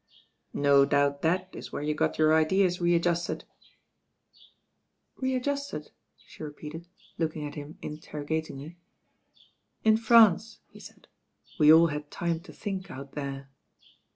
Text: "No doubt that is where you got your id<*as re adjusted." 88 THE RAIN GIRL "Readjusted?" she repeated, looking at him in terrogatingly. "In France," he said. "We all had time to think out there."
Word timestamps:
"No 0.55 0.83
doubt 0.83 1.21
that 1.21 1.49
is 1.55 1.71
where 1.71 1.83
you 1.83 1.93
got 1.93 2.17
your 2.17 2.33
id<*as 2.33 2.81
re 2.81 2.95
adjusted." 2.95 3.43
88 3.61 3.61
THE 3.61 3.61
RAIN 3.61 4.51
GIRL 5.21 5.33
"Readjusted?" 5.35 5.91
she 6.25 6.41
repeated, 6.41 6.87
looking 7.19 7.45
at 7.45 7.53
him 7.53 7.77
in 7.83 7.99
terrogatingly. 7.99 8.77
"In 9.83 9.97
France," 9.97 10.57
he 10.71 10.79
said. 10.79 11.05
"We 11.59 11.71
all 11.71 11.89
had 11.89 12.09
time 12.09 12.39
to 12.39 12.51
think 12.51 12.89
out 12.89 13.11
there." 13.11 13.51